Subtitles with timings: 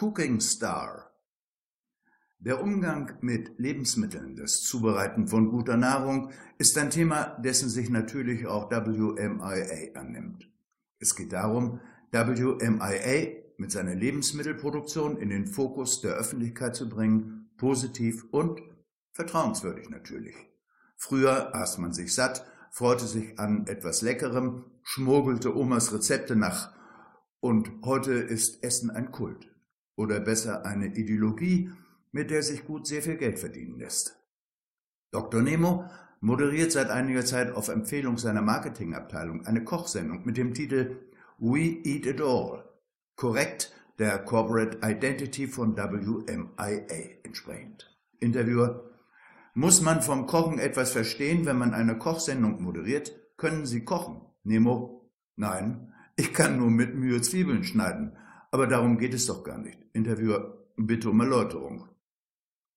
[0.00, 1.10] Cooking Star.
[2.38, 8.46] Der Umgang mit Lebensmitteln, das Zubereiten von guter Nahrung, ist ein Thema, dessen sich natürlich
[8.46, 10.48] auch WMIA annimmt.
[11.00, 11.80] Es geht darum,
[12.12, 18.62] WMIA mit seiner Lebensmittelproduktion in den Fokus der Öffentlichkeit zu bringen, positiv und
[19.12, 20.36] vertrauenswürdig natürlich.
[20.96, 26.72] Früher aß man sich satt, freute sich an etwas Leckerem, schmuggelte Omas Rezepte nach
[27.40, 29.49] und heute ist Essen ein Kult
[30.00, 31.70] oder besser eine Ideologie,
[32.10, 34.16] mit der sich gut sehr viel Geld verdienen lässt.
[35.12, 35.42] Dr.
[35.42, 35.84] Nemo
[36.20, 40.96] moderiert seit einiger Zeit auf Empfehlung seiner Marketingabteilung eine Kochsendung mit dem Titel
[41.38, 42.64] We Eat It All,
[43.14, 47.94] korrekt der Corporate Identity von WMIA entsprechend.
[48.20, 48.90] Interviewer
[49.52, 53.12] Muss man vom Kochen etwas verstehen, wenn man eine Kochsendung moderiert?
[53.36, 54.22] Können Sie kochen?
[54.44, 58.16] Nemo Nein, ich kann nur mit Mühe Zwiebeln schneiden.
[58.50, 59.78] Aber darum geht es doch gar nicht.
[59.92, 61.88] Interviewer, bitte um Erläuterung.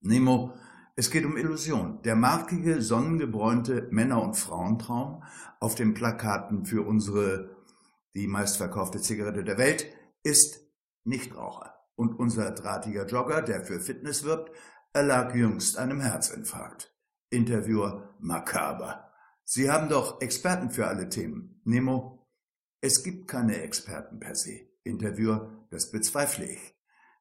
[0.02, 0.54] Nemo,
[0.96, 2.02] es geht um Illusion.
[2.04, 5.24] Der markige, sonnengebräunte Männer- und Frauentraum
[5.60, 7.56] auf den Plakaten für unsere,
[8.14, 9.88] die meistverkaufte Zigarette der Welt,
[10.22, 10.60] ist
[11.04, 11.74] Nichtraucher.
[11.96, 14.52] Und unser drahtiger Jogger, der für Fitness wirbt,
[14.94, 16.96] erlag jüngst einem Herzinfarkt.
[17.30, 19.12] Interviewer makaber.
[19.44, 21.62] Sie haben doch Experten für alle Themen.
[21.64, 22.28] Nemo,
[22.82, 24.73] es gibt keine Experten per se.
[24.84, 26.76] Interviewer, das bezweifle ich.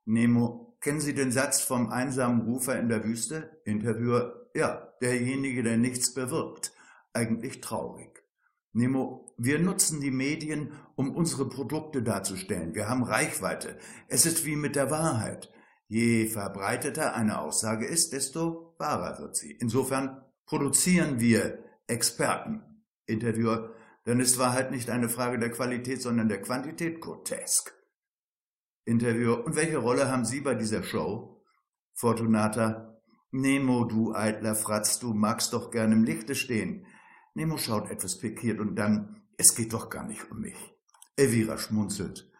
[0.05, 3.61] Nemo, kennen Sie den Satz vom einsamen Rufer in der Wüste?
[3.65, 6.73] Interviewer, ja, derjenige, der nichts bewirkt.
[7.13, 8.23] Eigentlich traurig.
[8.73, 12.75] Nemo, wir nutzen die Medien, um unsere Produkte darzustellen.
[12.75, 13.79] Wir haben Reichweite.
[14.09, 15.53] Es ist wie mit der Wahrheit.
[15.89, 19.53] Je verbreiteter eine Aussage ist, desto wahrer wird sie.
[19.53, 22.63] Insofern produzieren wir Experten.
[23.05, 23.75] Interviewer,
[24.05, 27.75] dann ist Wahrheit nicht eine Frage der Qualität, sondern der Quantität grotesk.
[28.85, 31.43] Interviewer, und welche Rolle haben Sie bei dieser Show?
[31.95, 36.87] Fortunata, Nemo, du eitler Fratz, du magst doch gern im Lichte stehen.
[37.35, 40.57] Nemo schaut etwas pikiert und dann, es geht doch gar nicht um mich.
[41.17, 42.31] Elvira schmunzelt.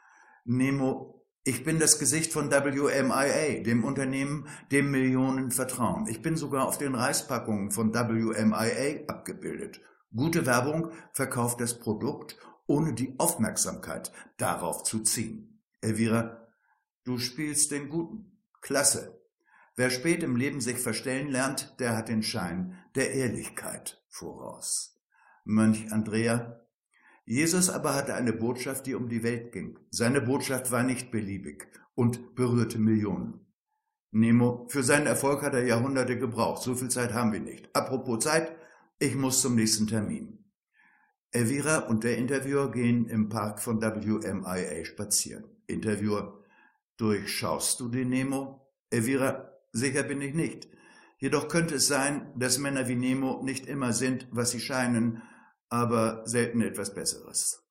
[0.45, 6.07] Nemo, ich bin das Gesicht von WMIA, dem Unternehmen, dem Millionen vertrauen.
[6.09, 9.81] Ich bin sogar auf den Reispackungen von WMIA abgebildet.
[10.15, 12.37] Gute Werbung verkauft das Produkt,
[12.67, 15.63] ohne die Aufmerksamkeit darauf zu ziehen.
[15.81, 16.49] Elvira,
[17.05, 18.39] du spielst den Guten.
[18.61, 19.21] Klasse.
[19.75, 25.01] Wer spät im Leben sich verstellen lernt, der hat den Schein der Ehrlichkeit voraus.
[25.45, 26.61] Mönch Andrea,
[27.25, 29.79] Jesus aber hatte eine Botschaft, die um die Welt ging.
[29.91, 33.47] Seine Botschaft war nicht beliebig und berührte Millionen.
[34.11, 36.63] Nemo, für seinen Erfolg hat er Jahrhunderte gebraucht.
[36.63, 37.75] So viel Zeit haben wir nicht.
[37.75, 38.55] Apropos Zeit,
[39.03, 40.39] ich muss zum nächsten Termin.
[41.33, 45.45] Elvira und der Interviewer gehen im Park von WMIA spazieren.
[45.67, 46.41] Interviewer,
[46.99, 48.73] durchschaust du den Nemo?
[48.91, 50.69] Elvira, sicher bin ich nicht.
[51.19, 55.21] Jedoch könnte es sein, dass Männer wie Nemo nicht immer sind, was sie scheinen,
[55.69, 57.67] aber selten etwas Besseres.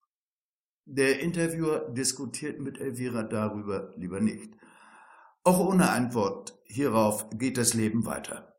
[0.84, 4.58] Der Interviewer diskutiert mit Elvira darüber lieber nicht.
[5.46, 8.51] Auch ohne Antwort hierauf geht das Leben weiter.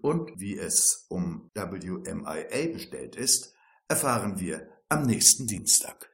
[0.00, 3.54] Und wie es um WMIA bestellt ist,
[3.88, 6.07] erfahren wir am nächsten Dienstag.